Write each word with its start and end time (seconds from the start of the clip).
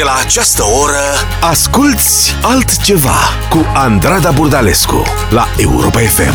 De 0.00 0.06
la 0.06 0.18
această 0.24 0.62
oră 0.82 1.04
Asculți 1.40 2.34
altceva 2.42 3.18
Cu 3.50 3.58
Andrada 3.74 4.30
Burdalescu 4.30 5.02
La 5.30 5.44
Europa 5.58 5.98
FM 5.98 6.32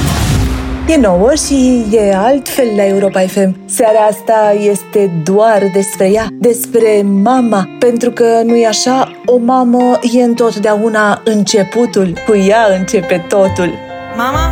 E 0.87 0.97
nouă 0.97 1.33
și 1.33 1.85
e 1.91 2.15
altfel 2.15 2.75
la 2.75 2.85
Europa 2.85 3.19
FM. 3.19 3.59
Seara 3.65 3.99
asta 3.99 4.55
este 4.59 5.11
doar 5.23 5.69
despre 5.73 6.09
ea, 6.09 6.27
despre 6.31 7.01
mama, 7.01 7.69
pentru 7.79 8.11
că 8.11 8.41
nu 8.43 8.55
e 8.55 8.67
așa, 8.67 9.11
o 9.25 9.37
mamă 9.37 9.99
e 10.01 10.23
întotdeauna 10.23 11.21
începutul, 11.23 12.17
cu 12.27 12.35
ea 12.35 12.65
începe 12.77 13.25
totul. 13.27 13.73
Mama? 14.15 14.51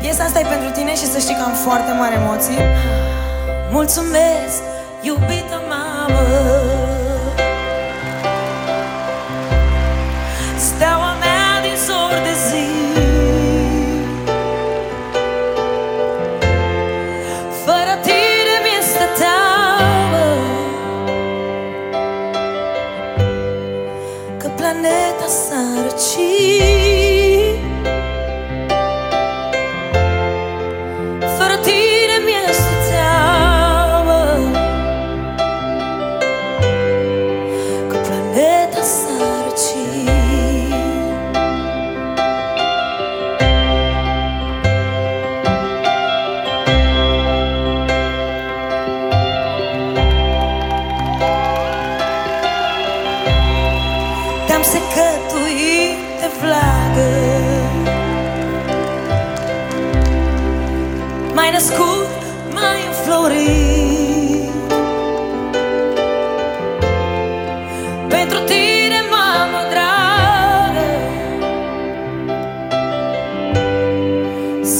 Piesa 0.00 0.24
asta 0.24 0.40
e 0.40 0.46
pentru 0.48 0.68
tine 0.80 0.94
și 0.94 1.06
să 1.12 1.18
știi 1.18 1.34
că 1.34 1.42
am 1.44 1.52
foarte 1.52 1.92
mari 1.98 2.14
emoții. 2.14 2.58
Mulțumesc, 3.70 4.71
iubită 5.02 5.62
mamă 5.68 6.12
Steaua 6.12 6.91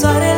Soarele 0.03 0.32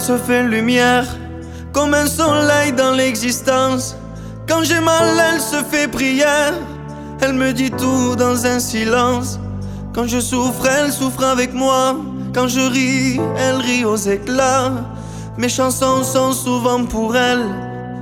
se 0.00 0.16
fait 0.16 0.42
lumière, 0.42 1.06
comme 1.72 1.94
un 1.94 2.06
soleil 2.06 2.72
dans 2.72 2.92
l'existence. 2.92 3.96
Quand 4.48 4.62
j'ai 4.64 4.80
mal, 4.80 5.08
elle 5.32 5.40
se 5.40 5.62
fait 5.70 5.88
prière, 5.88 6.54
elle 7.20 7.34
me 7.34 7.52
dit 7.52 7.70
tout 7.70 8.16
dans 8.16 8.46
un 8.46 8.58
silence. 8.60 9.38
Quand 9.94 10.06
je 10.06 10.20
souffre, 10.20 10.66
elle 10.66 10.90
souffre 10.90 11.24
avec 11.24 11.52
moi. 11.52 11.96
Quand 12.34 12.48
je 12.48 12.60
ris, 12.60 13.20
elle 13.36 13.56
rit 13.56 13.84
aux 13.84 13.96
éclats. 13.96 14.72
Mes 15.36 15.48
chansons 15.48 16.02
sont 16.02 16.32
souvent 16.32 16.84
pour 16.84 17.16
elle, 17.16 17.44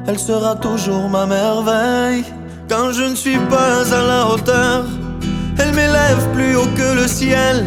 elle 0.06 0.18
sera 0.18 0.54
toujours 0.54 1.08
ma 1.08 1.26
merveille. 1.26 2.24
Quand 2.68 2.92
je 2.92 3.04
ne 3.04 3.14
suis 3.14 3.38
pas 3.50 3.82
à 3.92 4.02
la 4.02 4.26
hauteur, 4.28 4.84
elle 5.58 5.72
m'élève 5.74 6.28
plus 6.32 6.56
haut 6.56 6.72
que 6.76 7.00
le 7.00 7.08
ciel. 7.08 7.66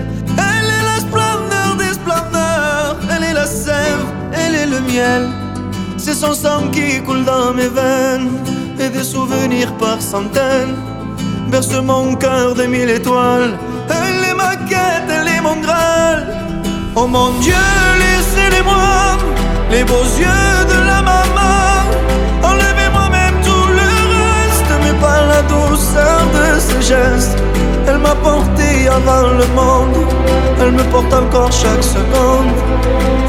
Elle 4.34 4.56
est 4.56 4.66
le 4.66 4.80
miel. 4.82 5.30
C'est 5.98 6.14
son 6.14 6.34
sang 6.34 6.70
qui 6.72 7.02
coule 7.02 7.26
dans 7.26 7.54
mes 7.54 7.68
veines 7.68 8.32
et 8.80 8.90
des 8.90 9.04
souvenirs 9.04 9.74
par 9.74 10.02
centaines. 10.02 10.76
Berce 11.50 11.74
mon 11.84 12.16
cœur 12.16 12.56
de 12.56 12.64
mille 12.64 12.90
étoiles. 12.90 13.58
Elle 13.90 14.30
est 14.30 14.36
ma 14.36 14.56
quête, 14.56 15.08
elle 15.10 15.28
est 15.28 15.42
mon 15.42 15.58
graal. 15.58 16.28
Oh 16.96 17.08
mon 17.08 17.32
Dieu, 17.40 17.66
laissez-les-moi, 18.04 19.18
les 19.70 19.84
beaux 19.84 20.10
yeux 20.26 20.56
de 20.74 20.80
la 20.92 21.02
maman. 21.02 21.60
Enlevez-moi 22.44 23.10
même 23.10 23.38
tout 23.44 23.68
le 23.80 23.90
reste, 24.16 24.72
mais 24.84 24.96
pas 25.00 25.22
la 25.34 25.42
douceur 25.44 26.20
de 26.38 26.60
ses 26.60 26.82
gestes. 26.82 27.38
Elle 27.88 27.98
m'a 27.98 28.16
porté 28.16 28.88
avant 28.88 29.28
le 29.40 29.48
monde, 29.56 29.98
elle 30.60 30.72
me 30.72 30.84
porte 30.84 31.14
encore 31.14 31.52
chaque 31.52 31.84
seconde. 31.84 32.52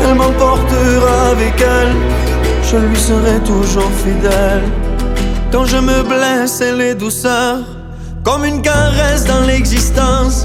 Elle 0.04 0.14
m'emportera 0.14 1.30
avec 1.30 1.54
elle, 1.60 1.94
je 2.70 2.76
lui 2.76 2.98
serai 2.98 3.38
toujours 3.44 3.90
fidèle. 4.04 4.64
Quand 5.50 5.64
je 5.64 5.76
me 5.76 6.02
blesse, 6.02 6.60
elle 6.60 6.80
est 6.80 6.94
douceur, 6.94 7.58
comme 8.24 8.44
une 8.44 8.62
caresse 8.62 9.24
dans 9.24 9.42
l'existence. 9.46 10.44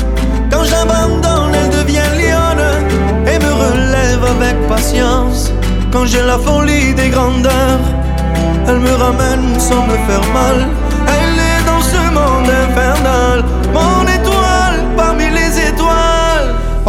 Quand 0.51 0.63
j'abandonne, 0.63 1.53
elle 1.53 1.69
devient 1.69 2.11
lionne 2.19 3.27
et 3.27 3.39
me 3.39 3.51
relève 3.65 4.23
avec 4.23 4.67
patience. 4.67 5.51
Quand 5.91 6.05
j'ai 6.05 6.23
la 6.23 6.37
folie 6.37 6.93
des 6.93 7.09
grandeurs, 7.09 7.79
elle 8.67 8.79
me 8.79 8.93
ramène 8.95 9.59
sans 9.59 9.85
me 9.87 9.97
faire 10.07 10.27
mal. 10.33 10.67
Elle 11.07 11.39
est 11.51 11.65
dans 11.65 11.81
ce 11.81 12.01
monde 12.13 12.49
infernal, 12.49 13.43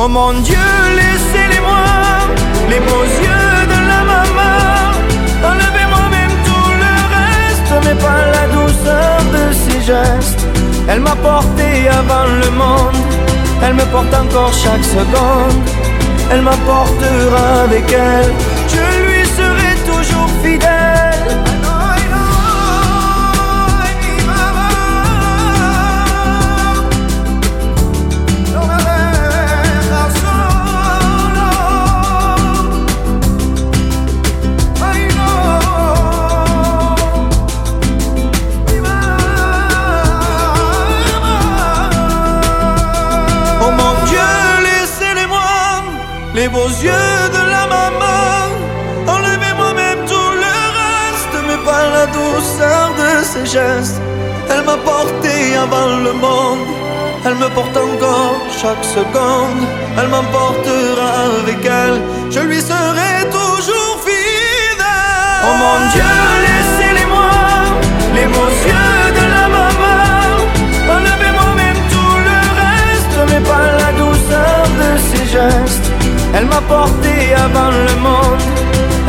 Oh 0.01 0.07
mon 0.07 0.33
Dieu, 0.33 0.57
laissez-les-moi, 0.95 1.85
les 2.71 2.79
beaux 2.79 3.09
yeux 3.25 3.67
de 3.73 3.79
la 3.91 4.01
maman. 4.13 4.93
Enlevez-moi 5.51 6.05
même 6.09 6.37
tout 6.47 6.71
le 6.85 6.95
reste, 7.17 7.73
mais 7.85 7.97
pas 7.97 8.23
la 8.37 8.47
douceur 8.47 9.19
de 9.35 9.53
ses 9.53 9.81
gestes. 9.81 10.47
Elle 10.89 11.01
m'a 11.01 11.17
porté 11.17 11.89
avant 11.89 12.27
le 12.43 12.49
monde, 12.53 13.03
elle 13.61 13.75
me 13.75 13.85
porte 13.87 14.15
encore 14.15 14.53
chaque 14.53 14.85
seconde. 14.85 15.69
Elle 16.31 16.43
m'apportera 16.43 17.63
avec 17.65 17.91
elle, 17.91 18.33
je 18.69 18.85
lui 19.05 19.27
serai 19.27 19.75
toujours 19.85 20.31
fidèle. 20.45 20.68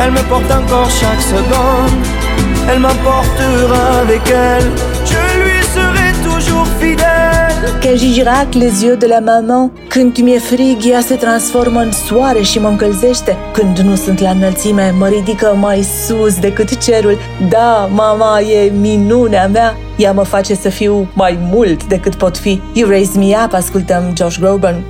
Elle 0.02 0.12
me 0.12 0.22
porte 0.30 0.50
encore 0.50 0.88
chaque 0.88 1.20
seconde. 1.20 2.06
Elle 2.68 2.80
m'emportera 2.80 4.00
avec 4.00 4.22
elle. 4.30 4.70
Je 5.04 5.24
lui 5.42 5.60
serai 5.74 6.12
toujours 6.24 6.66
fidèle. 6.78 7.80
Că 7.80 7.96
Gigirac, 7.96 8.52
les 8.52 8.82
yeux 8.82 8.96
de 8.98 9.06
la 9.06 9.18
maman, 9.18 9.70
când 9.88 10.18
mi-e 10.18 10.38
frig, 10.38 10.84
ea 10.84 11.00
se 11.00 11.14
transformă 11.14 11.80
în 11.80 11.92
soare 11.92 12.42
și 12.42 12.58
mă 12.58 12.68
încălzește. 12.68 13.36
Când 13.52 13.78
nu 13.78 13.94
sunt 13.94 14.18
la 14.20 14.30
înălțime, 14.30 14.94
mă 14.98 15.08
ridică 15.08 15.56
mai 15.60 15.82
sus 16.06 16.38
decât 16.38 16.78
cerul. 16.78 17.18
Da, 17.48 17.88
mama 17.92 18.40
e 18.40 18.70
minunea 18.70 19.48
mea. 19.48 19.76
Ea 19.96 20.12
mă 20.12 20.22
face 20.22 20.54
să 20.54 20.68
fiu 20.68 21.08
mai 21.14 21.38
mult 21.52 21.84
decât 21.84 22.14
pot 22.14 22.38
fi. 22.38 22.60
You 22.72 22.88
Raise 22.88 23.18
Me 23.18 23.36
Up, 23.44 23.52
ascultăm 23.52 24.02
Josh 24.16 24.38
Groban. 24.38 24.82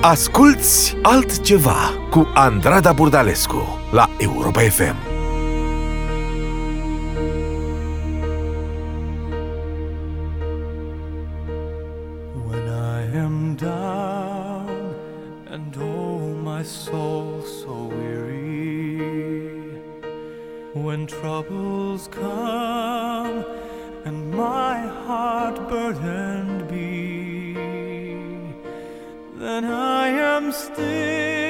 Asculți 0.00 0.96
altceva 1.02 1.94
cu 2.10 2.32
Andrada 2.34 2.92
Burdalescu 2.92 3.79
la 3.92 4.08
Europa 4.20 4.60
FM. 4.60 4.96
When 12.46 12.68
I 12.68 13.02
am 13.16 13.56
down 13.56 14.94
and 15.46 15.76
oh 15.76 16.18
my 16.36 16.62
soul 16.62 17.42
so 17.42 17.86
weary, 17.86 19.00
when 20.72 21.08
troubles 21.08 22.08
come 22.12 23.44
and 24.04 24.30
my 24.30 24.86
heart 25.04 25.68
burdened 25.68 26.68
be, 26.68 27.54
then 29.36 29.64
I 29.64 30.08
am 30.10 30.52
still. 30.52 31.49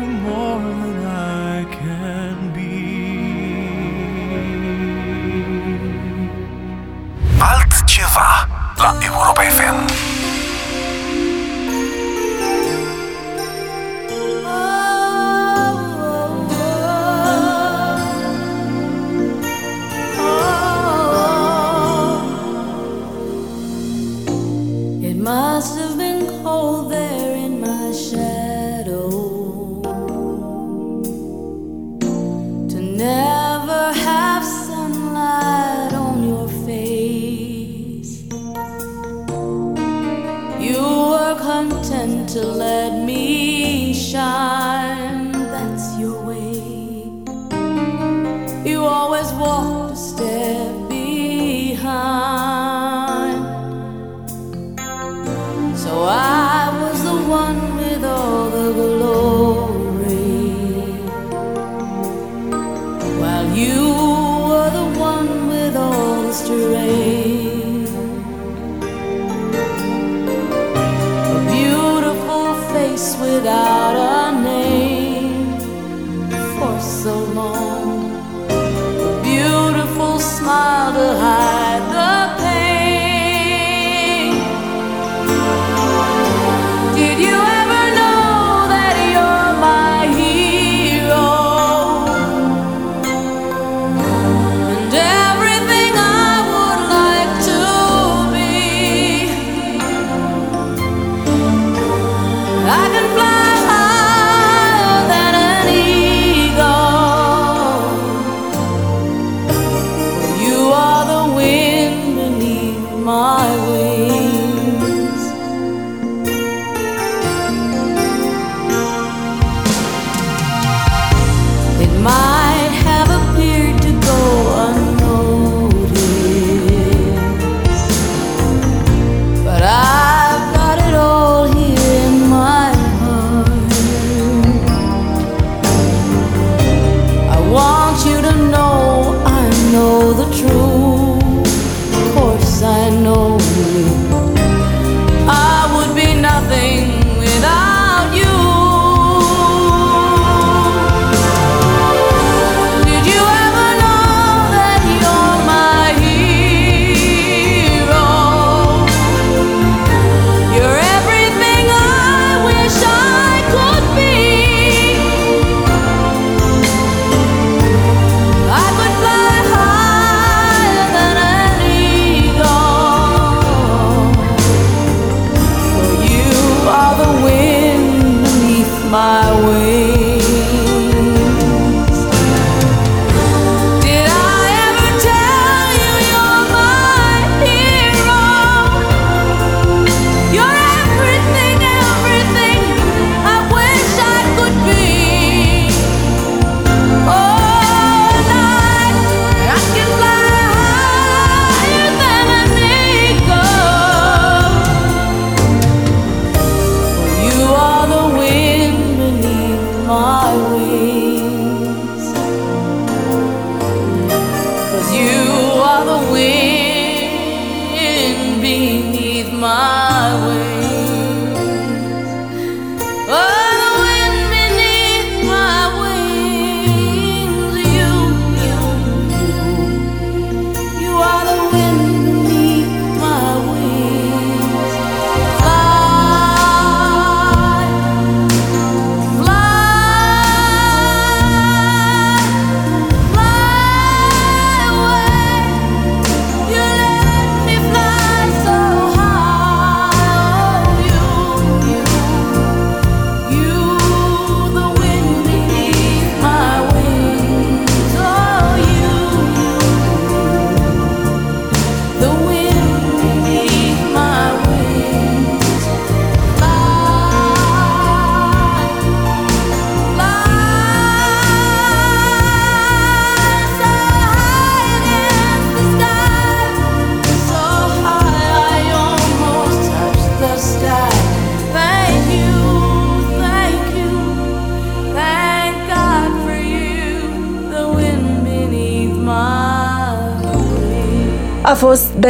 to 0.00 0.06
more 0.06 0.60
than 0.60 1.04
I 1.06 1.64
can 1.78 2.36
be. 2.56 2.74
Altceva 7.38 8.48
la 8.78 8.90
Europa 9.02 9.42
FM. 9.42 9.89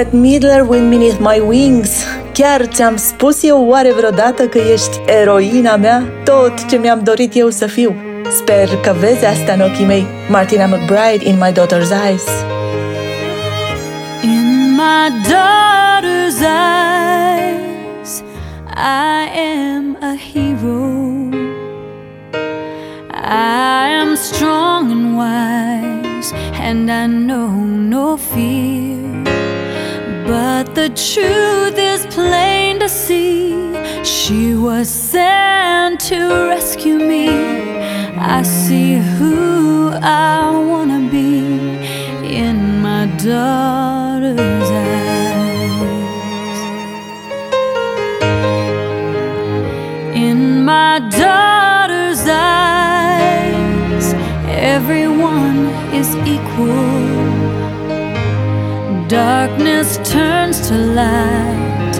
Margaret 0.00 0.20
Midler, 0.20 0.66
Wind 0.66 0.90
Beneath 0.90 1.20
My 1.20 1.40
Wings. 1.46 2.04
Chiar 2.32 2.66
ți-am 2.66 2.96
spus 2.96 3.42
eu 3.42 3.66
oare 3.66 3.92
vreodată 3.92 4.42
că 4.42 4.58
ești 4.72 5.00
eroina 5.20 5.76
mea? 5.76 6.02
Tot 6.24 6.68
ce 6.68 6.76
mi-am 6.76 7.00
dorit 7.02 7.36
eu 7.36 7.50
să 7.50 7.66
fiu. 7.66 7.94
Sper 8.30 8.68
că 8.82 8.94
vezi 8.98 9.24
asta 9.24 9.52
în 9.52 9.60
ochii 9.60 9.84
mei. 9.84 10.06
Martina 10.28 10.66
McBride 10.66 11.28
in 11.28 11.36
My 11.40 11.52
Daughter's 11.52 11.90
Eyes. 12.06 12.24
In 14.22 14.74
my 14.74 15.10
daughter's 15.28 16.40
eyes, 17.20 18.22
I 18.74 19.28
am 19.54 19.96
a 20.00 20.14
hero. 20.32 21.28
I 23.12 24.00
am 24.00 24.14
strong 24.14 24.90
and 24.90 25.16
wise, 25.18 26.32
and 26.68 26.90
I 26.90 27.06
know 27.06 27.50
no 27.88 28.16
fear. 28.16 29.09
But 30.30 30.76
the 30.76 30.90
truth 30.90 31.76
is 31.76 32.06
plain 32.14 32.78
to 32.78 32.88
see. 32.88 33.74
She 34.04 34.54
was 34.54 34.88
sent 34.88 35.98
to 36.02 36.46
rescue 36.48 36.98
me. 36.98 37.28
I 38.16 38.42
see 38.42 38.94
who 38.94 39.90
I 39.90 40.50
wanna 40.70 41.00
be 41.10 41.38
in 42.42 42.80
my 42.80 43.06
daughter's 43.16 44.70
eyes. 44.86 46.58
In 50.14 50.64
my 50.64 51.00
daughter's 51.24 52.22
eyes, 52.28 54.06
everyone 54.76 55.58
is 55.92 56.14
equal. 56.34 57.09
Darkness 59.10 59.98
turns 60.08 60.68
to 60.68 60.74
light, 60.74 61.96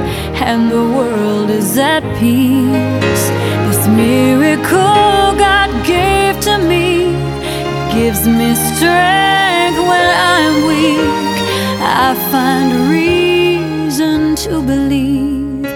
and 0.47 0.71
the 0.71 0.77
world 0.97 1.51
is 1.51 1.77
at 1.77 2.05
peace. 2.21 3.25
This 3.67 3.89
miracle 3.89 5.35
God 5.37 5.71
gave 5.85 6.39
to 6.43 6.59
me 6.59 7.11
gives 7.93 8.29
me 8.29 8.55
strength 8.55 9.79
when 9.91 10.07
I'm 10.33 10.55
weak. 10.69 11.35
I 11.83 12.15
find 12.31 12.89
reason 12.89 14.37
to 14.45 14.63
believe 14.63 15.67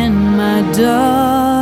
in 0.00 0.12
my 0.36 0.62
daughter's 0.72 1.61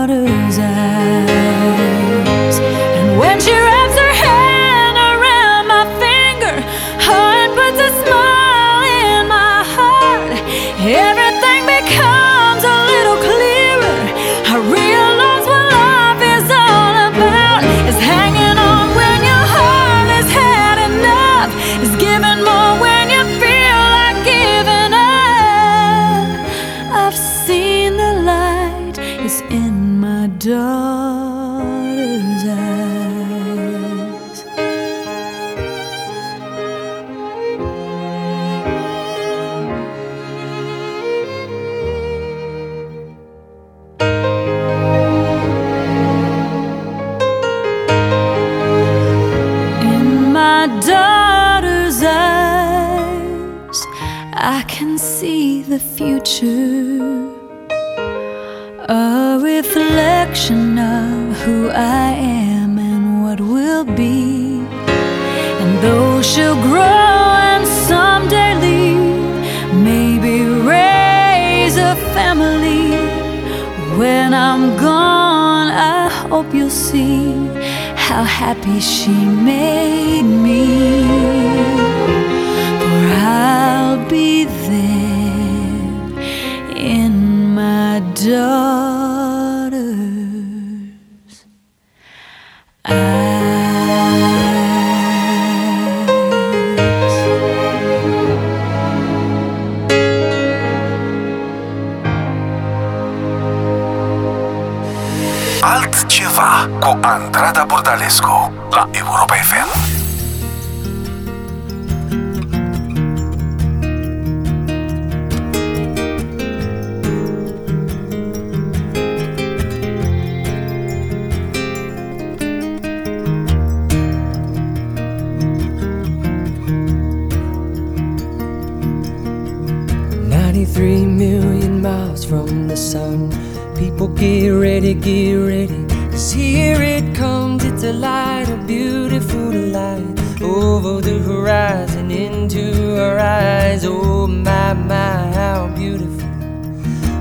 get 134.95 135.35
ready. 135.35 135.87
Cause 136.11 136.33
here 136.33 136.83
it 136.83 137.15
comes, 137.15 137.65
it's 137.65 137.83
a 137.85 137.93
light, 137.93 138.49
a 138.49 138.57
beautiful 138.67 139.53
light. 139.53 140.21
Over 140.43 141.01
the 141.01 141.19
horizon, 141.19 142.11
into 142.11 143.01
our 143.01 143.19
eyes. 143.19 143.85
Oh 143.85 144.27
my, 144.27 144.73
my, 144.73 145.33
how 145.33 145.69
beautiful. 145.77 146.29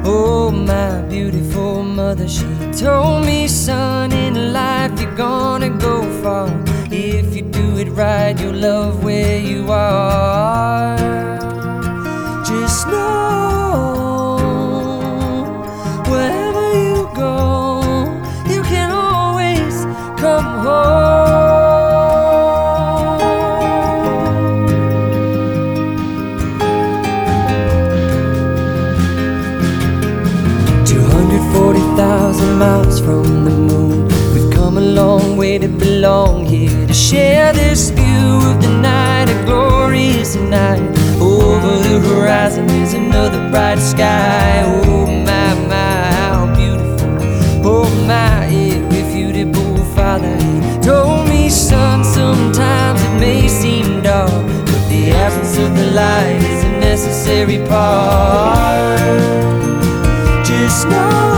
Oh 0.05 0.51
my 0.51 1.01
beautiful 1.03 1.83
mother, 1.83 2.27
she 2.27 2.45
told 2.71 3.25
me, 3.25 3.47
son, 3.47 4.11
in 4.11 4.53
life 4.53 4.99
you're 4.99 5.15
gonna 5.15 5.69
go 5.69 6.01
far. 6.21 6.47
If 6.91 7.35
you 7.35 7.43
do 7.43 7.77
it 7.77 7.89
right, 7.89 8.39
you'll 8.39 8.55
love 8.55 9.03
where 9.03 9.39
you 9.39 9.71
are. 9.71 10.98
Glorious 40.29 40.49
night. 40.49 41.21
Over 41.21 41.79
the 41.83 41.99
horizon 42.07 42.69
is 42.69 42.93
another 42.93 43.49
bright 43.49 43.79
sky. 43.79 44.63
Oh 44.65 45.05
my, 45.05 45.53
my, 45.67 46.11
how 46.13 46.53
beautiful. 46.55 47.09
Oh 47.65 47.89
my, 48.07 48.45
irrefutable 48.47 49.83
father. 49.95 50.35
He 50.37 50.81
told 50.81 51.27
me, 51.27 51.49
son, 51.49 52.03
sometimes 52.03 53.01
it 53.01 53.19
may 53.19 53.47
seem 53.47 54.01
dark, 54.01 54.31
but 54.31 54.89
the 54.89 55.11
absence 55.11 55.57
of 55.57 55.75
the 55.75 55.91
light 55.91 56.41
is 56.43 56.63
a 56.63 56.71
necessary 56.79 57.57
part. 57.67 58.99
Just 60.45 60.87
know 60.87 61.28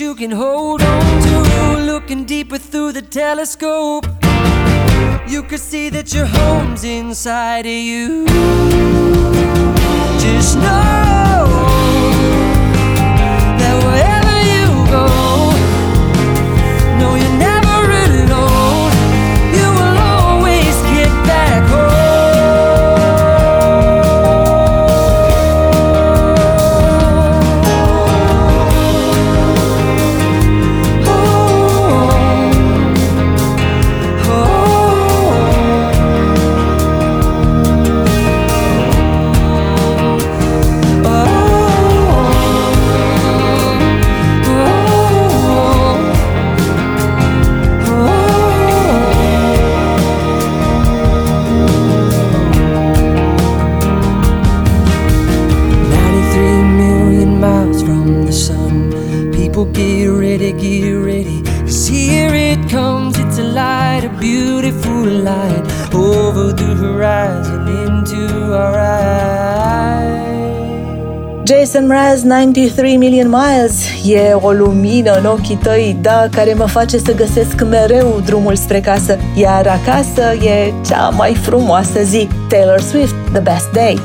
you 0.00 0.14
can 0.14 0.30
hold 0.30 0.82
on 0.82 1.22
to. 1.22 1.82
Looking 1.84 2.24
deeper 2.24 2.58
through 2.58 2.92
the 2.92 3.02
telescope, 3.02 4.06
you 5.28 5.42
could 5.42 5.60
see 5.60 5.88
that 5.90 6.12
your 6.12 6.26
home's 6.26 6.84
inside 6.84 7.66
of 7.66 7.72
you. 7.72 8.26
Just 10.18 10.56
know 10.58 11.03
93 72.24 72.96
Million 72.96 73.28
Miles 73.28 73.84
e 74.06 74.32
o 74.32 74.50
lumină 74.50 75.12
în 75.18 75.24
ochii 75.24 75.58
tăi, 75.62 75.96
da, 76.00 76.26
care 76.30 76.54
mă 76.54 76.66
face 76.66 76.98
să 76.98 77.14
găsesc 77.14 77.62
mereu 77.62 78.20
drumul 78.24 78.56
spre 78.56 78.80
casă, 78.80 79.18
iar 79.34 79.66
acasă 79.66 80.22
e 80.44 80.72
cea 80.86 81.08
mai 81.08 81.34
frumoasă 81.34 82.02
zi. 82.02 82.28
Taylor 82.48 82.80
Swift, 82.80 83.14
The 83.32 83.40
Best 83.40 83.70
Day. 83.72 83.98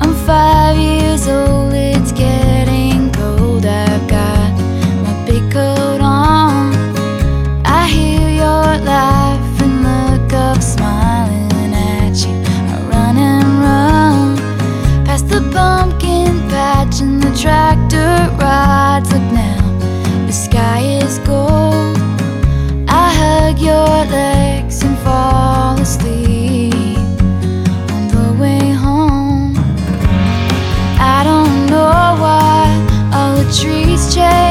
I'm 0.00 0.14
five 0.26 0.78
years 0.78 1.26
old 1.26 1.87
tractor 17.40 18.34
rides. 18.36 19.12
Look 19.12 19.22
now, 19.32 19.60
the 20.26 20.32
sky 20.32 20.80
is 20.80 21.18
gold. 21.20 21.96
I 22.88 23.12
hug 23.20 23.58
your 23.60 24.04
legs 24.10 24.82
and 24.82 24.98
fall 24.98 25.78
asleep 25.78 26.98
on 27.94 28.08
the 28.08 28.36
way 28.40 28.70
home. 28.72 29.54
I 30.98 31.22
don't 31.22 31.66
know 31.66 32.16
why 32.22 32.66
all 33.14 33.36
the 33.36 33.46
trees 33.52 34.14
change. 34.14 34.47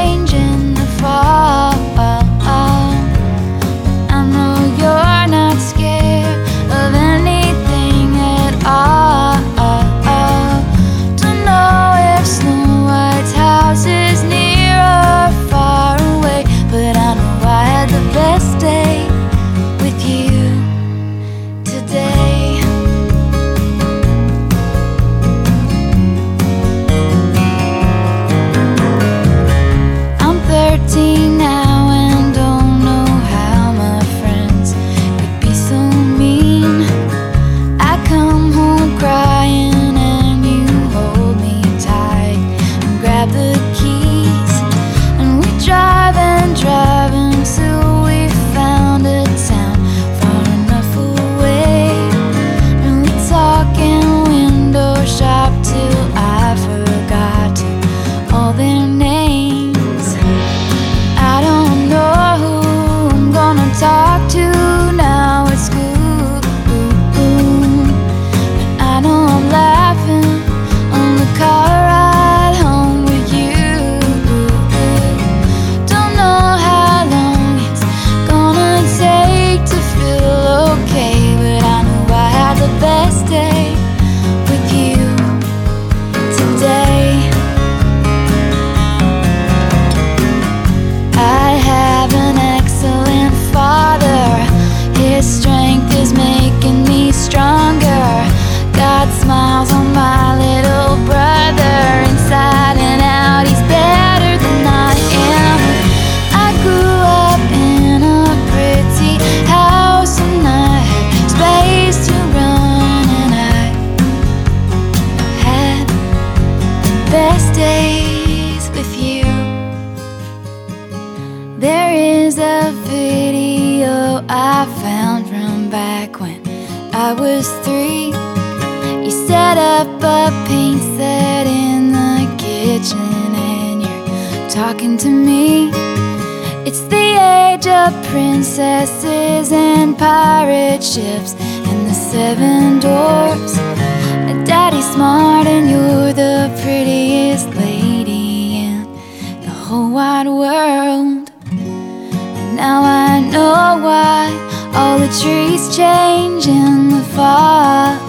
Now 152.58 152.82
I 152.82 153.20
know 153.20 153.78
why 153.86 154.34
all 154.74 154.98
the 154.98 155.06
trees 155.22 155.76
change 155.76 156.48
in 156.48 156.88
the 156.88 157.04
fall. 157.14 158.07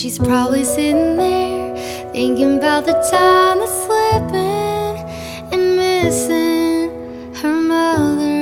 She's 0.00 0.18
probably 0.18 0.64
sitting 0.64 1.18
there 1.18 1.76
thinking 2.14 2.56
about 2.56 2.86
the 2.86 2.94
time 3.12 3.58
that's 3.58 3.76
slipping 3.84 4.96
and 5.52 5.76
missing 5.76 6.88
her 7.40 7.54
mother. 7.70 8.40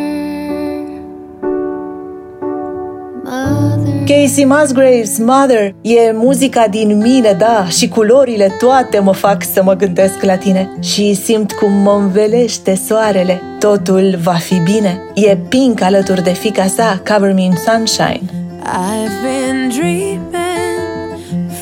mother. 3.25 4.07
Casey 4.07 4.44
Musgraves, 4.44 5.18
Mother, 5.18 5.75
e 5.83 6.12
muzica 6.12 6.68
din 6.68 6.97
mine, 6.97 7.33
da, 7.33 7.66
și 7.68 7.88
culorile 7.88 8.57
toate 8.59 8.99
mă 8.99 9.12
fac 9.12 9.44
să 9.44 9.62
mă 9.62 9.75
gândesc 9.75 10.23
la 10.23 10.37
tine 10.37 10.77
și 10.81 11.14
simt 11.14 11.53
cum 11.53 11.73
mă 11.73 11.92
învelește 11.92 12.75
soarele. 12.75 13.42
Totul 13.59 14.18
va 14.23 14.35
fi 14.35 14.59
bine. 14.59 15.01
E 15.14 15.37
Pink 15.49 15.83
alături 15.83 16.23
de 16.23 16.33
fica 16.33 16.66
sa, 16.66 17.03
Cover 17.09 17.33
Me 17.33 17.42
in 17.42 17.55
Sunshine. 17.66 18.23
I've 18.62 19.23
been 19.23 19.68
dreaming 19.68 20.38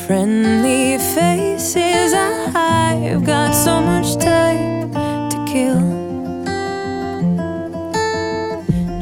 friendly 0.07 0.97
faces. 0.97 2.13
I've 2.13 3.25
got 3.25 3.51
so 3.51 3.81
much 3.81 4.15
time 4.15 4.89
to 5.31 5.45
kill. 5.45 5.81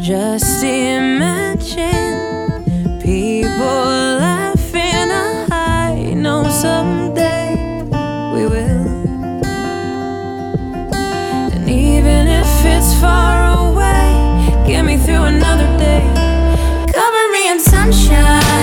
Just 0.02 0.64
imagine 0.64 2.10
people 3.00 3.86
laughing. 4.18 5.12
I 5.52 6.16
know 6.16 6.50
someday 6.50 7.84
we 8.34 8.48
will. 8.48 8.88
And 11.54 11.70
even 11.70 12.28
if 12.28 12.66
it's 12.66 13.00
far 13.00 13.38
away, 13.70 14.66
get 14.66 14.84
me 14.84 14.98
through 14.98 15.26
another 15.36 15.70
day. 15.78 16.02
Cover 16.92 17.26
me 17.32 17.50
in 17.52 17.60
sunshine. 17.60 18.55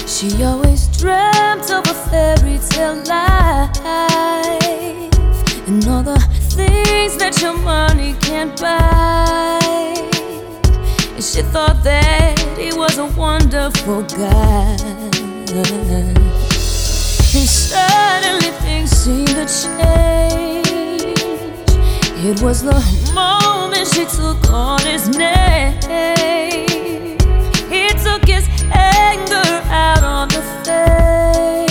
She 0.06 0.44
always 0.44 0.88
dreamt 1.00 1.70
of 1.72 1.84
a 1.88 1.96
fairy 2.10 2.60
tale 2.70 3.02
life 3.06 3.78
and 5.68 5.88
all 5.88 6.04
the 6.04 6.20
things 6.58 7.18
that 7.18 7.42
your 7.42 7.58
money 7.58 8.16
can't 8.22 8.60
buy. 8.60 9.60
And 11.16 11.24
she 11.24 11.42
thought 11.54 11.84
that 11.84 12.40
he 12.58 12.70
was 12.74 12.98
a 12.98 13.06
wonderful 13.06 14.04
guy. 14.04 14.78
And 17.38 17.50
suddenly 17.50 18.52
things 18.64 18.92
seemed 18.92 19.36
to 19.40 19.46
change. 19.46 20.67
It 22.20 22.42
was 22.42 22.64
the 22.64 22.74
moment 23.14 23.88
she 23.94 24.04
took 24.06 24.52
on 24.52 24.82
his 24.82 25.08
name. 25.08 25.78
He 27.70 27.90
took 27.90 28.26
his 28.26 28.50
anger 28.72 29.62
out 29.70 30.04
on 30.04 30.28
the 30.30 30.42
face. 30.66 31.68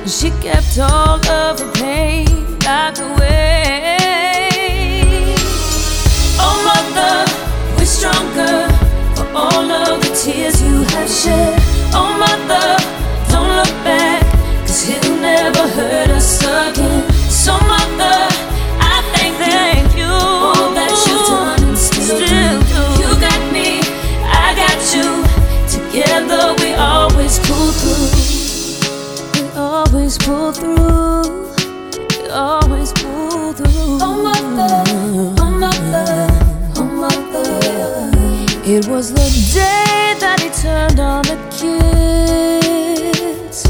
And 0.00 0.10
she 0.10 0.30
kept 0.40 0.78
all 0.78 1.20
of 1.28 1.60
her 1.60 1.72
pain 1.74 2.26
locked 2.64 3.00
away. 3.00 3.98
Oh, 6.40 6.56
mother, 6.64 7.26
we're 7.76 7.84
stronger 7.84 8.66
for 9.14 9.26
all 9.36 9.70
of 9.70 10.00
the 10.00 10.08
tears 10.24 10.62
you 10.62 10.84
have 10.96 11.10
shed. 11.10 11.60
Oh, 11.92 12.16
mother, 12.18 12.78
don't 13.30 13.56
look 13.56 13.74
back, 13.84 14.22
cause 14.66 14.82
he'll 14.84 15.16
never 15.20 15.68
hurt 15.68 16.10
us 16.10 16.40
again. 16.40 16.95
It 38.68 38.88
was 38.88 39.12
the 39.12 39.30
day 39.54 40.16
that 40.18 40.40
he 40.40 40.50
turned 40.50 40.98
on 40.98 41.22
the 41.22 41.36
kids 41.54 43.62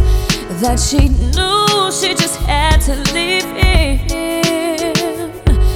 that 0.62 0.80
she 0.80 1.10
knew 1.36 1.92
she 1.92 2.14
just 2.14 2.38
had 2.40 2.80
to 2.88 2.96
leave 3.12 3.44
him. 3.60 4.00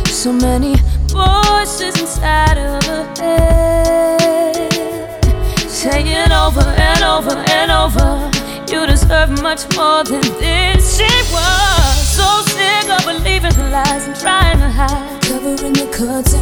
So 0.06 0.32
many 0.32 0.74
voices 1.12 2.00
inside 2.00 2.56
of 2.56 2.82
her 2.84 3.04
head 3.20 4.72
saying 5.68 6.32
over 6.32 6.64
and 6.64 7.04
over 7.04 7.36
and 7.52 7.70
over, 7.70 8.30
you 8.72 8.86
deserve 8.86 9.42
much 9.42 9.68
more 9.76 10.02
than 10.02 10.22
this. 10.40 10.96
She 10.96 11.04
was 11.30 12.08
so 12.16 12.40
sick 12.56 12.88
of 12.88 13.04
believing 13.04 13.52
the 13.52 13.68
lies 13.68 14.06
and 14.06 14.16
trying 14.16 14.60
to 14.60 14.70
hide, 14.70 15.20
covering 15.20 15.74
the 15.74 15.88
cuts 15.92 16.32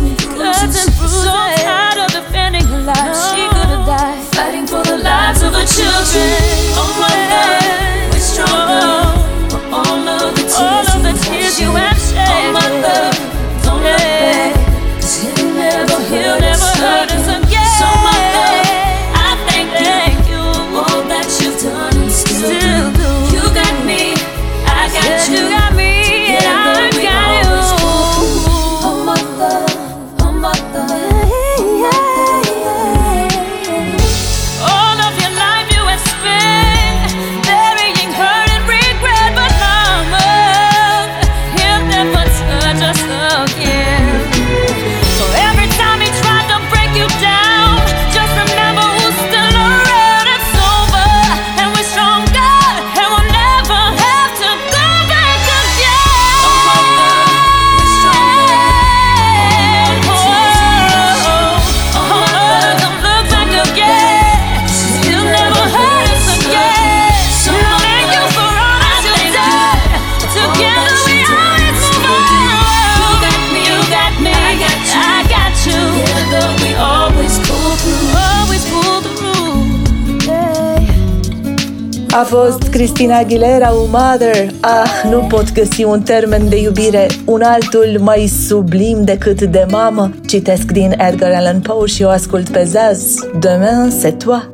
fost 82.29 82.69
Cristina 82.69 83.17
Aguilera, 83.17 83.71
u 83.71 83.87
Mother. 83.87 84.51
Ah, 84.61 85.03
nu 85.11 85.19
pot 85.29 85.53
găsi 85.53 85.85
un 85.85 86.03
termen 86.03 86.49
de 86.49 86.61
iubire, 86.61 87.07
un 87.25 87.43
altul 87.43 87.99
mai 88.01 88.27
sublim 88.27 89.05
decât 89.05 89.43
de 89.43 89.67
mamă. 89.71 90.11
Citesc 90.27 90.73
din 90.73 90.95
Edgar 90.99 91.33
Allan 91.33 91.61
Poe 91.61 91.87
și 91.87 92.03
o 92.03 92.09
ascult 92.09 92.49
pe 92.49 92.65
Zaz. 92.65 93.15
Demain, 93.39 93.91
c'est 93.91 94.25
toi. 94.25 94.51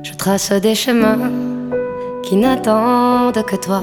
Je 0.00 0.12
trace 0.16 0.58
des 0.60 0.78
chemins 0.84 1.30
qui 2.22 2.34
n'attendent 2.34 3.44
que 3.44 3.56
toi. 3.66 3.82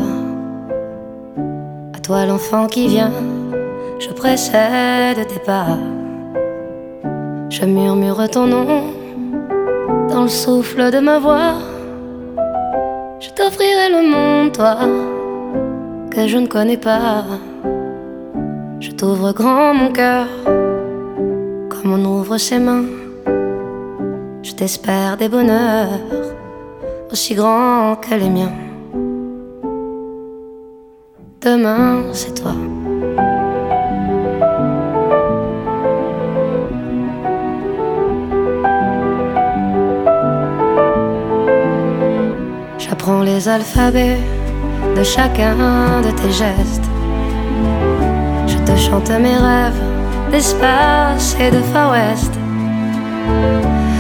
À 1.94 2.00
toi 2.02 2.26
l'enfant 2.26 2.66
qui 2.66 2.88
vient, 2.88 3.14
je 4.00 4.10
précède 4.14 5.26
tes 5.28 5.42
pas. 5.46 5.78
Je 7.50 7.66
murmure 7.66 8.28
ton 8.30 8.48
nom 8.48 9.01
dans 10.12 10.24
le 10.24 10.28
souffle 10.28 10.92
de 10.92 11.00
ma 11.00 11.20
voix. 11.20 11.54
Je 13.20 13.30
t'offrirai 13.30 13.88
le 13.90 14.02
monde, 14.14 14.52
toi, 14.52 14.78
que 16.12 16.28
je 16.28 16.38
ne 16.38 16.48
connais 16.48 16.78
pas. 16.78 17.24
Je 18.80 18.92
t'ouvre 18.92 19.32
grand 19.32 19.74
mon 19.74 19.92
cœur, 19.92 20.28
comme 21.70 21.94
on 21.94 22.04
ouvre 22.06 22.38
ses 22.38 22.60
mains. 22.60 22.86
Je 24.44 24.52
t'espère 24.54 25.18
des 25.18 25.30
bonheurs 25.30 26.00
aussi 27.12 27.34
grands 27.36 27.96
que 27.96 28.16
les 28.16 28.30
miens. 28.30 28.54
Demain, 31.42 32.04
c'est 32.14 32.36
toi. 32.42 32.54
J'apprends 43.02 43.24
les 43.24 43.50
alphabets 43.50 44.20
de 44.96 45.02
chacun 45.02 46.02
de 46.04 46.12
tes 46.12 46.32
gestes. 46.32 46.88
Je 48.46 48.58
te 48.60 48.78
chante 48.78 49.10
mes 49.10 49.38
rêves 49.38 49.82
d'espace 50.32 51.36
et 51.40 51.50
de 51.50 51.62
Far 51.74 51.94
West. 51.94 52.32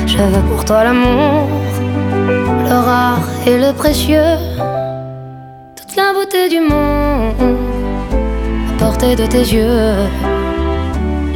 Je 0.06 0.18
veux 0.20 0.43
pour 0.52 0.64
toi 0.66 0.84
l'amour, 0.84 1.47
le 2.70 2.76
rare 2.76 3.28
et 3.47 3.58
le 3.58 3.74
précieux, 3.74 4.38
toute 5.76 5.95
la 5.95 6.14
beauté 6.14 6.47
du 6.47 6.60
monde 6.60 7.58
à 8.70 8.84
portée 8.84 9.16
de 9.16 9.26
tes 9.26 9.45
yeux, 9.56 9.95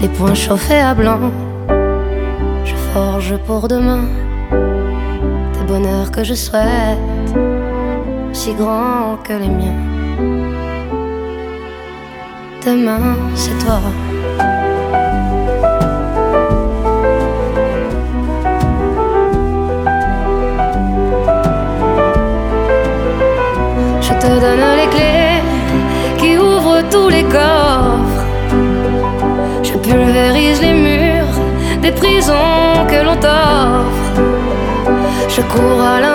les 0.03 0.09
poings 0.09 0.35
chauffés 0.35 0.81
à 0.81 0.93
blanc. 0.93 1.31
Je 2.63 2.75
forge 2.93 3.35
pour 3.47 3.67
demain 3.67 4.05
des 4.51 5.65
bonheurs 5.67 6.11
que 6.11 6.23
je 6.23 6.35
souhaite, 6.35 7.14
si 8.35 8.53
grand 8.53 9.17
que 9.23 9.31
les 9.31 9.47
miens. 9.47 9.81
Demain, 12.65 13.15
c'est 13.33 13.57
toi. 13.63 13.79
Je 24.01 24.13
te 24.21 24.31
donne 24.43 24.65
les 24.81 24.89
clés 24.95 25.41
qui 26.17 26.37
ouvrent 26.37 26.83
tous 26.91 27.07
les 27.07 27.23
coffres. 27.23 28.25
Je 29.63 29.73
pulvérise 29.77 30.61
les 30.61 30.73
murs 30.73 31.39
des 31.81 31.91
prisons 31.91 32.85
que 32.89 32.99
l'on 33.05 33.15
t'offre. 33.15 34.11
Je 35.29 35.41
cours 35.41 35.81
à 35.81 36.01
l'intérieur 36.01 36.14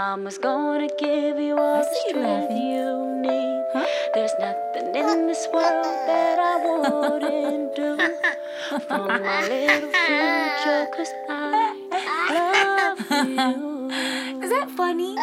Mama's 0.00 0.38
gonna 0.38 0.88
give 0.98 1.38
you 1.38 1.58
all 1.58 1.82
the 1.82 1.94
strength 2.08 2.52
you 2.52 3.20
need. 3.20 3.62
There's 4.14 4.32
nothing 4.40 4.94
in 4.96 5.26
this 5.26 5.46
world 5.52 5.84
that 6.08 6.38
I 6.38 6.56
wouldn't 6.64 7.76
do 7.76 7.98
for 8.88 9.08
my 9.08 9.42
little 9.46 9.90
future, 9.90 10.86
cause 10.96 11.12
I 11.28 11.40
love 12.32 12.98
you. 13.28 13.90
Is 14.42 14.48
that 14.48 14.70
funny? 14.74 15.16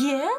yeah? 0.00 0.32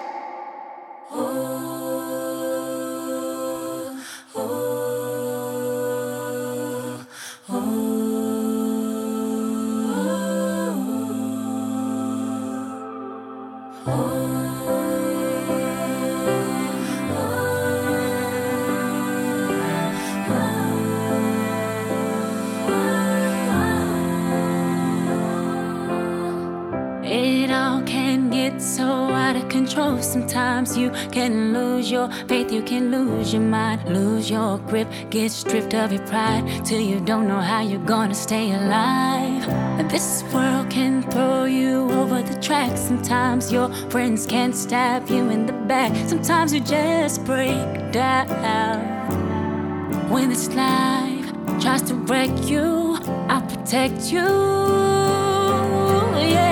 You 30.76 30.90
can 31.10 31.54
lose 31.54 31.90
your 31.90 32.08
faith, 32.28 32.52
you 32.52 32.62
can 32.62 32.90
lose 32.90 33.32
your 33.32 33.42
mind, 33.42 33.80
lose 33.88 34.30
your 34.30 34.58
grip, 34.58 34.88
get 35.08 35.30
stripped 35.32 35.74
of 35.74 35.90
your 35.90 36.06
pride 36.06 36.44
till 36.66 36.80
you 36.80 37.00
don't 37.00 37.26
know 37.26 37.40
how 37.40 37.62
you're 37.62 37.86
gonna 37.94 38.14
stay 38.14 38.52
alive. 38.52 39.46
This 39.90 40.22
world 40.34 40.68
can 40.68 41.02
throw 41.10 41.44
you 41.44 41.90
over 41.92 42.20
the 42.22 42.38
track. 42.40 42.76
Sometimes 42.76 43.50
your 43.50 43.68
friends 43.90 44.26
can 44.26 44.52
stab 44.52 45.08
you 45.08 45.30
in 45.30 45.46
the 45.46 45.52
back. 45.52 45.92
Sometimes 46.08 46.52
you 46.52 46.60
just 46.60 47.24
break 47.24 47.92
down. 47.92 48.78
When 50.10 50.28
this 50.28 50.48
life 50.54 51.26
tries 51.60 51.82
to 51.82 51.94
break 51.94 52.32
you, 52.48 52.98
I'll 53.28 53.42
protect 53.42 54.12
you. 54.12 54.28
Yeah, 56.34 56.45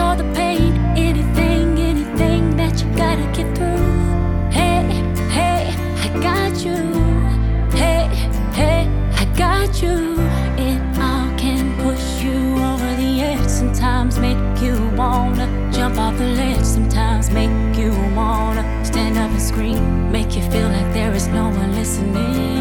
All 0.00 0.16
the 0.16 0.24
pain. 0.34 0.74
Anything, 0.96 1.78
anything 1.78 2.56
that 2.56 2.82
you 2.82 2.88
gotta 2.96 3.24
get 3.32 3.56
through. 3.56 4.50
Hey, 4.50 4.82
hey, 5.30 5.74
I 6.04 6.08
got 6.20 6.64
you. 6.64 6.76
Hey, 7.76 8.08
hey, 8.52 8.88
I 9.14 9.24
got 9.36 9.82
you. 9.82 10.16
It 10.58 10.80
all 10.98 11.30
can 11.38 11.76
push 11.76 12.22
you 12.22 12.38
over 12.70 12.96
the 12.96 13.20
edge. 13.20 13.48
Sometimes 13.48 14.18
make 14.18 14.60
you 14.60 14.76
wanna 14.96 15.46
jump 15.72 15.98
off 15.98 16.16
the 16.18 16.26
ledge. 16.26 16.64
Sometimes 16.64 17.30
make 17.30 17.76
you 17.76 17.92
wanna 18.14 18.64
stand 18.84 19.16
up 19.16 19.30
and 19.30 19.42
scream. 19.42 20.12
Make 20.12 20.36
you 20.36 20.42
feel 20.50 20.68
like 20.68 20.92
there 20.92 21.12
is 21.12 21.28
no 21.28 21.44
one 21.48 21.72
listening. 21.74 22.51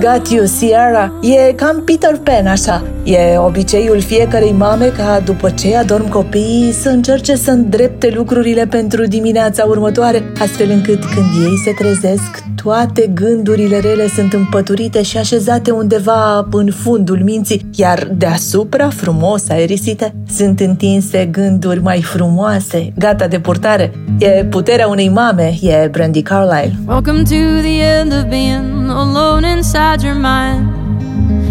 gati 0.00 0.36
ju 0.36 0.48
si 0.48 0.72
era, 0.72 1.10
je 1.22 1.52
kam 1.56 1.86
Pan 2.24 2.48
asha. 2.48 2.80
E 3.10 3.38
obiceiul 3.38 4.00
fiecarei 4.00 4.52
mame 4.52 4.86
ca 4.86 5.20
după 5.24 5.50
ce 5.50 5.76
adorm 5.76 6.08
copiii 6.08 6.72
să 6.72 6.88
încerce 6.88 7.36
să 7.36 7.50
îndrepte 7.50 8.12
lucrurile 8.14 8.66
pentru 8.66 9.06
dimineața 9.06 9.64
următoare, 9.64 10.32
astfel 10.40 10.70
încât 10.70 11.04
când 11.04 11.26
ei 11.44 11.56
se 11.64 11.70
trezesc, 11.70 12.42
toate 12.62 13.10
gândurile 13.14 13.78
rele 13.78 14.08
sunt 14.08 14.32
împăturite 14.32 15.02
și 15.02 15.16
așezate 15.16 15.70
undeva 15.70 16.48
în 16.50 16.70
fundul 16.70 17.22
minții, 17.22 17.66
iar 17.74 18.08
deasupra, 18.12 18.88
frumos 18.88 19.48
aerisite, 19.48 20.14
sunt 20.28 20.60
întinse 20.60 21.24
gânduri 21.24 21.82
mai 21.82 22.02
frumoase, 22.02 22.92
gata 22.98 23.26
de 23.26 23.40
purtare. 23.40 23.92
E 24.18 24.44
puterea 24.44 24.88
unei 24.88 25.08
mame, 25.08 25.58
e 25.60 25.88
Brandy 25.90 26.22
Carlile. 26.22 26.72
Welcome 26.86 27.22
to 27.22 27.60
the 27.60 27.82
end 28.00 28.12
of 28.12 28.28
being 28.28 28.90
alone 28.90 29.46
inside 29.56 30.06
your 30.06 30.16
mind. 30.16 30.89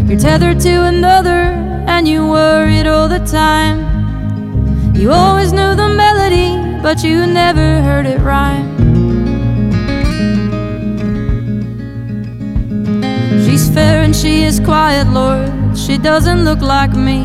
You're 0.10 0.18
tethered 0.18 0.60
to 0.62 0.86
another 0.86 1.54
and 1.86 2.08
you 2.08 2.28
worried 2.28 2.88
all 2.88 3.08
the 3.08 3.20
time. 3.20 3.78
You 4.96 5.12
always 5.12 5.54
knew 5.54 5.76
the 5.76 5.88
melody, 5.88 6.82
but 6.82 7.04
you 7.04 7.28
never 7.28 7.84
heard 7.84 8.08
it 8.08 8.20
rhyme. 8.20 8.68
She's 13.46 13.70
fair 13.70 14.02
and 14.02 14.16
she 14.16 14.42
is 14.42 14.60
quiet, 14.60 15.08
Lord. 15.10 15.78
She 15.78 16.00
doesn't 16.00 16.44
look 16.44 16.62
like 16.62 16.94
me. 16.96 17.20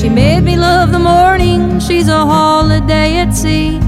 She 0.00 0.08
made 0.08 0.44
me 0.44 0.56
love 0.56 0.90
the 0.90 0.98
morning. 0.98 1.80
She's 1.80 2.08
a 2.08 2.24
holiday 2.24 3.18
at 3.18 3.32
sea. 3.32 3.78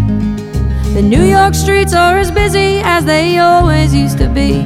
The 0.93 1.01
New 1.01 1.23
York 1.23 1.55
streets 1.55 1.95
are 1.95 2.19
as 2.19 2.31
busy 2.31 2.83
as 2.85 3.07
they 3.07 3.39
always 3.39 3.95
used 3.95 4.19
to 4.19 4.29
be. 4.29 4.65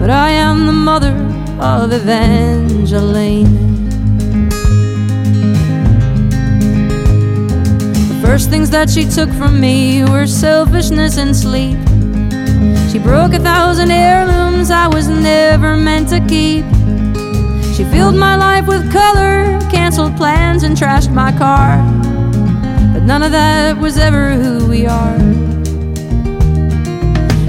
But 0.00 0.08
I 0.08 0.30
am 0.30 0.64
the 0.64 0.72
mother 0.72 1.29
of 1.60 1.92
Evangeline. 1.92 3.44
The 8.08 8.20
first 8.22 8.48
things 8.48 8.70
that 8.70 8.88
she 8.88 9.04
took 9.04 9.28
from 9.30 9.60
me 9.60 10.04
were 10.04 10.26
selfishness 10.26 11.18
and 11.18 11.36
sleep. 11.36 11.78
She 12.90 12.98
broke 12.98 13.34
a 13.34 13.38
thousand 13.38 13.90
heirlooms 13.90 14.70
I 14.70 14.88
was 14.88 15.08
never 15.08 15.76
meant 15.76 16.08
to 16.08 16.20
keep. 16.20 16.64
She 17.74 17.84
filled 17.84 18.16
my 18.16 18.36
life 18.36 18.66
with 18.66 18.90
color, 18.90 19.58
canceled 19.70 20.16
plans, 20.16 20.62
and 20.62 20.76
trashed 20.76 21.12
my 21.12 21.30
car. 21.30 21.76
But 22.94 23.02
none 23.02 23.22
of 23.22 23.32
that 23.32 23.76
was 23.76 23.98
ever 23.98 24.32
who 24.32 24.66
we 24.66 24.86
are. 24.86 25.18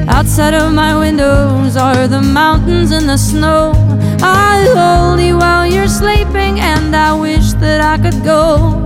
Outside 0.09 0.53
of 0.53 0.73
my 0.73 0.99
windows 0.99 1.77
are 1.77 2.07
the 2.07 2.21
mountains 2.21 2.91
and 2.91 3.07
the 3.07 3.17
snow. 3.17 3.90
I 4.23 4.65
hold 4.75 5.19
you 5.19 5.37
while 5.37 5.65
you're 5.65 5.87
sleeping, 5.87 6.59
and 6.59 6.95
I 6.95 7.13
wish 7.13 7.53
that 7.53 7.81
I 7.81 7.97
could 7.97 8.23
go. 8.23 8.79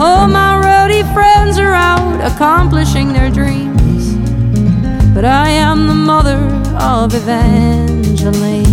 All 0.00 0.28
my 0.28 0.60
roadie 0.62 1.06
friends 1.12 1.58
are 1.58 1.74
out 1.74 2.20
accomplishing 2.20 3.12
their 3.12 3.30
dreams. 3.30 4.14
But 5.14 5.24
I 5.24 5.48
am 5.48 5.86
the 5.86 5.94
mother 5.94 6.38
of 6.78 7.14
Evangeline. 7.14 8.66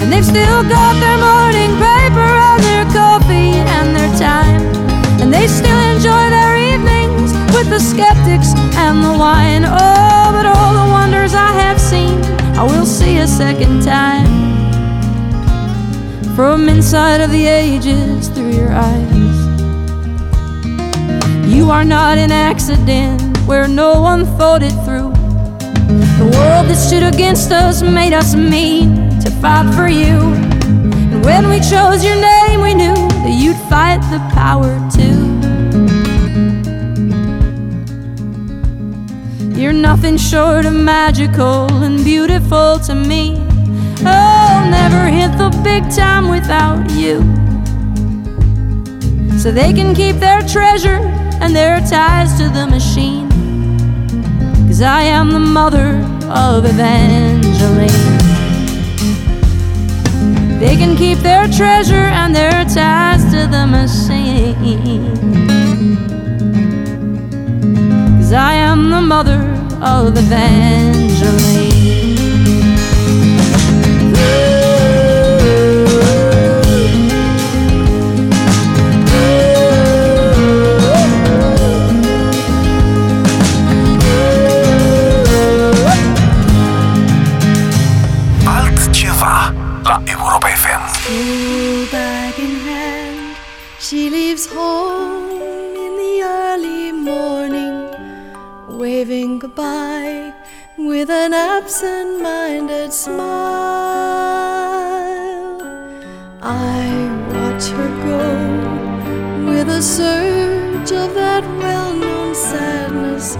And 0.00 0.12
they've 0.12 0.24
still 0.24 0.62
got 0.62 0.94
their 1.00 1.18
morning 1.18 1.72
paper 1.78 2.30
and 2.48 2.62
their 2.62 2.84
coffee 2.94 3.58
and 3.76 3.96
their 3.96 4.12
time. 4.18 4.62
And 5.20 5.32
they 5.32 5.48
still 5.48 5.80
enjoy 5.94 6.30
their 6.30 6.56
evenings 6.56 7.32
with 7.54 7.68
the 7.70 7.80
skeptics 7.80 8.54
and 8.76 9.02
the 9.02 9.18
wine. 9.18 9.64
Oh, 9.64 10.30
but 10.32 10.46
all 10.46 10.72
the 10.74 10.87
wonders 11.28 11.34
I 11.34 11.52
have 11.60 11.80
seen, 11.80 12.22
I 12.56 12.64
will 12.64 12.86
see 12.86 13.18
a 13.18 13.26
second 13.26 13.82
time. 13.82 14.26
From 16.34 16.68
inside 16.68 17.20
of 17.20 17.30
the 17.30 17.46
ages 17.46 18.28
through 18.28 18.52
your 18.52 18.72
eyes. 18.72 19.38
You 21.46 21.70
are 21.70 21.84
not 21.84 22.18
an 22.18 22.30
accident 22.30 23.20
where 23.46 23.66
no 23.66 24.00
one 24.00 24.24
thought 24.38 24.62
it 24.62 24.74
through. 24.84 25.12
The 26.18 26.30
world 26.36 26.68
that 26.68 26.76
stood 26.76 27.02
against 27.02 27.50
us 27.50 27.82
made 27.82 28.12
us 28.12 28.34
mean 28.34 29.18
to 29.20 29.30
fight 29.42 29.74
for 29.74 29.88
you. 29.88 30.18
And 31.12 31.24
when 31.24 31.48
we 31.48 31.58
chose 31.60 32.04
your 32.04 32.20
name, 32.20 32.60
we 32.60 32.74
knew 32.74 32.94
that 33.24 33.34
you'd 33.36 33.56
fight 33.68 34.00
the 34.10 34.20
power 34.34 34.72
too. 34.90 34.97
You're 39.58 39.72
nothing 39.72 40.16
short 40.16 40.66
of 40.66 40.72
magical 40.72 41.66
and 41.82 42.04
beautiful 42.04 42.78
to 42.78 42.94
me. 42.94 43.36
I'll 44.06 44.70
never 44.70 45.08
hit 45.08 45.36
the 45.36 45.50
big 45.64 45.82
time 45.90 46.28
without 46.28 46.88
you. 46.92 47.18
So 49.36 49.50
they 49.50 49.72
can 49.72 49.96
keep 49.96 50.20
their 50.20 50.42
treasure 50.42 51.00
and 51.42 51.56
their 51.56 51.80
ties 51.80 52.38
to 52.38 52.48
the 52.48 52.68
machine. 52.68 53.28
Cause 54.68 54.80
I 54.80 55.02
am 55.02 55.32
the 55.32 55.40
mother 55.40 56.06
of 56.30 56.64
Evangeline. 56.64 57.88
They 60.60 60.76
can 60.76 60.96
keep 60.96 61.18
their 61.18 61.48
treasure 61.48 62.06
and 62.20 62.32
their 62.32 62.64
ties 62.64 63.24
to 63.32 63.48
the 63.48 63.66
machine. 63.66 65.16
Cause 68.18 68.32
I 68.32 68.52
am 68.52 68.90
the 68.90 69.00
mother 69.00 69.47
of 69.82 70.16
Evangeline. 70.16 72.07
With 101.08 101.16
an 101.16 101.32
absent 101.32 102.20
minded 102.20 102.92
smile. 102.92 103.16
I 106.42 106.84
watch 107.32 107.68
her 107.68 107.88
go 108.04 108.24
with 109.50 109.68
a 109.70 109.80
surge 109.80 110.92
of 110.92 111.14
that 111.14 111.44
well 111.62 111.94
known 111.94 112.34
sadness, 112.34 113.36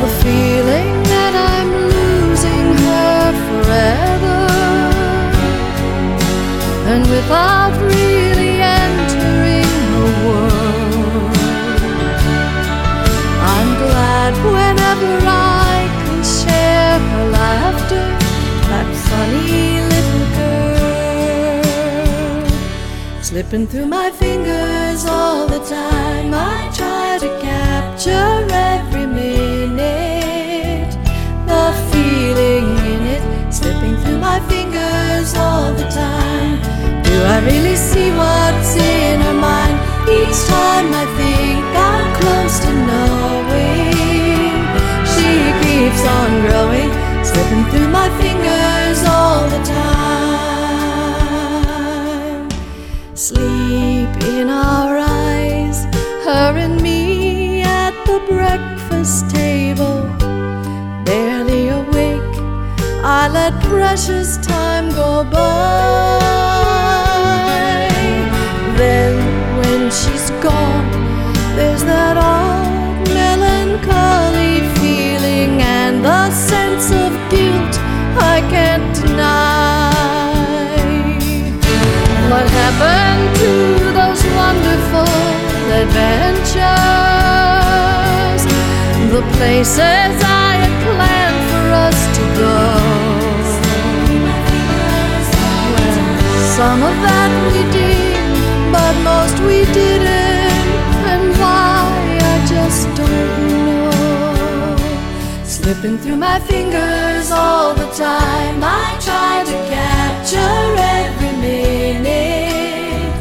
The 0.02 0.12
feeling 0.24 0.94
that 1.12 1.34
I'm 1.52 1.70
losing 1.96 2.68
her 2.86 3.32
forever, 3.48 4.40
and 6.90 7.02
without 7.10 7.72
really 7.82 8.11
Slipping 23.32 23.66
through 23.66 23.86
my 23.86 24.10
fingers 24.10 25.06
all 25.06 25.46
the 25.46 25.60
time, 25.60 26.34
I 26.34 26.70
try 26.76 27.16
to 27.18 27.40
capture 27.40 28.46
every 28.50 29.06
minute. 29.06 30.11
In 54.42 54.50
our 54.50 54.98
eyes, 54.98 55.84
her 56.24 56.52
and 56.56 56.82
me 56.82 57.62
at 57.62 57.94
the 58.06 58.18
breakfast 58.28 59.30
table. 59.30 60.02
Barely 61.04 61.68
awake, 61.68 62.34
I 63.04 63.28
let 63.32 63.52
precious 63.62 64.38
time 64.38 64.88
go 64.90 65.22
by. 65.30 66.21
Places 89.42 90.14
I 90.22 90.50
had 90.62 90.74
planned 90.86 91.42
for 91.50 91.64
us 91.86 91.98
to 92.16 92.24
go. 92.42 92.58
Some 96.56 96.80
of 96.90 96.96
that 97.06 97.30
we 97.50 97.60
did, 97.78 98.22
but 98.74 98.94
most 99.10 99.36
we 99.48 99.58
didn't. 99.80 100.68
And 101.12 101.24
why, 101.40 101.90
I 102.32 102.36
just 102.54 102.86
don't 102.98 103.34
know. 103.50 103.96
Slipping 105.56 105.96
through 105.98 106.20
my 106.28 106.38
fingers 106.52 107.32
all 107.32 107.74
the 107.74 107.90
time, 108.10 108.58
I 108.62 108.86
try 109.08 109.34
to 109.50 109.56
capture 109.74 110.62
every 111.02 111.34
minute. 111.46 113.12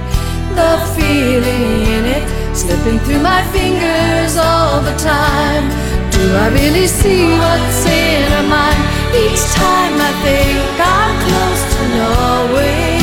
The 0.60 0.74
feeling 0.96 1.66
in 1.98 2.04
it, 2.18 2.24
slipping 2.56 3.00
through 3.06 3.24
my 3.34 3.42
fingers 3.56 4.38
all 4.38 4.82
the 4.82 4.96
time. 5.14 5.81
Do 6.22 6.28
I 6.36 6.50
really 6.50 6.86
see 6.86 7.26
what's 7.26 7.84
in 7.88 8.22
her 8.34 8.46
mind? 8.48 8.82
Each 9.24 9.42
time 9.58 9.96
I 10.10 10.12
think 10.22 10.62
I'm 10.78 11.16
close 11.26 11.64
to 11.74 11.82
knowing 11.98 13.02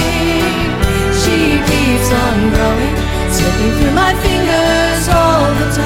she 1.21 1.59
keeps 1.69 2.09
on 2.23 2.37
growing, 2.55 2.97
slipping 3.35 3.73
through 3.77 3.97
my 4.03 4.14
fingers 4.23 5.09
all 5.11 5.51
the 5.59 5.66
time. 5.75 5.78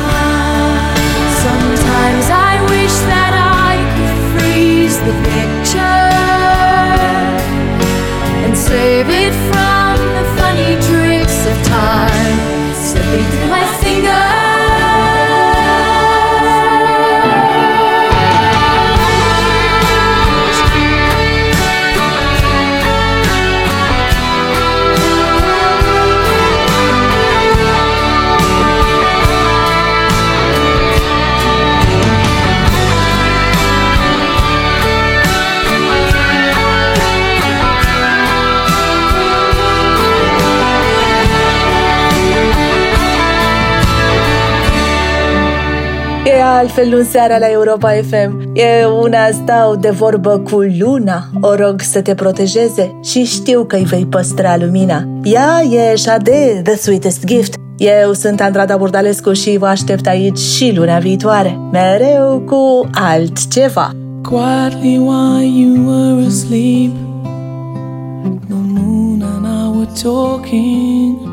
Altfel 46.62 46.90
luni 46.90 47.04
seara 47.04 47.38
la 47.38 47.50
Europa 47.50 47.90
FM. 47.90 48.50
E 48.54 48.84
una 48.84 49.30
stau 49.30 49.76
de 49.76 49.90
vorbă 49.90 50.38
cu 50.38 50.60
Luna. 50.78 51.24
O 51.40 51.54
rog 51.54 51.80
să 51.80 52.02
te 52.02 52.14
protejeze 52.14 52.98
și 53.04 53.24
știu 53.24 53.64
că 53.64 53.76
îi 53.76 53.84
vei 53.84 54.06
păstra 54.06 54.56
lumina. 54.56 55.08
Ea 55.22 55.62
e 55.62 55.94
Jade, 55.96 56.60
The 56.64 56.76
Sweetest 56.76 57.24
Gift. 57.24 57.54
Eu 57.76 58.12
sunt 58.12 58.40
Andrada 58.40 58.76
Burdalescu 58.76 59.32
și 59.32 59.56
vă 59.56 59.66
aștept 59.66 60.06
aici 60.06 60.38
și 60.38 60.72
luna 60.76 60.98
viitoare. 60.98 61.58
Mereu 61.72 62.42
cu 62.46 62.90
altceva. 62.92 63.90
Quietly 64.22 64.98
while 64.98 65.44
you 65.44 65.86
were 65.86 66.26
asleep, 66.26 66.92
the 68.48 68.54
moon 68.54 69.22
and 69.22 69.46
I 69.46 69.78
were 69.78 69.90
talking. 70.02 71.31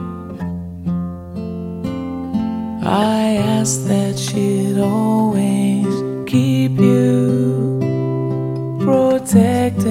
I 2.82 3.36
asked 3.36 3.88
that 3.90 4.18
she'd 4.18 4.78
always 4.80 5.86
keep 6.26 6.80
you 6.80 7.78
protected. 8.82 9.86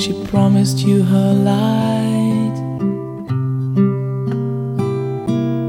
She 0.00 0.12
promised 0.24 0.78
you 0.78 1.02
her 1.02 1.34
light, 1.34 2.56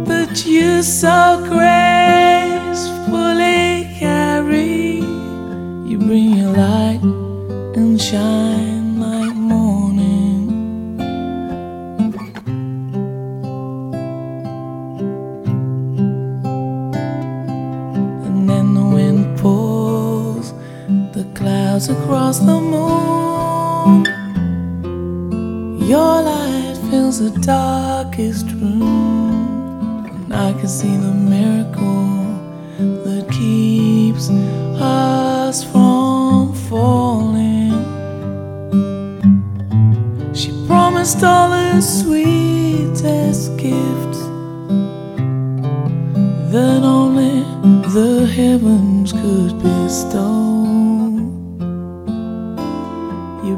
but 0.07 0.45
you 0.45 0.81
so 0.83 1.43
gracefully 1.49 2.79
carry. 3.99 5.01
You 5.89 5.97
bring 5.97 6.37
your 6.37 6.53
light 6.53 7.01
and 7.75 8.01
shine 8.01 8.74
across 21.89 22.39
the 22.39 22.59
moon. 22.59 24.05
Your 25.79 26.21
light 26.21 26.77
fills 26.89 27.19
the 27.19 27.37
darkest 27.41 28.47
room, 28.51 30.05
and 30.05 30.33
I 30.33 30.53
can 30.53 30.67
see 30.67 30.95
the 30.97 31.13
miracle 31.13 32.15
that 33.05 33.27
keeps 33.29 34.29
us 34.79 35.63
from 35.63 36.53
falling. 36.69 37.73
She 40.33 40.51
promised 40.67 41.23
all 41.23 41.49
the 41.49 41.81
sweetest 41.81 43.57
gifts 43.57 44.21
that 46.51 46.81
only 46.83 47.43
the 47.93 48.25
heavens 48.25 49.11
could 49.11 49.61
bestow. 49.61 50.44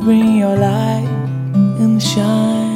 Bring 0.07 0.37
your 0.37 0.55
light 0.55 1.03
and 1.83 2.01
shine 2.01 2.66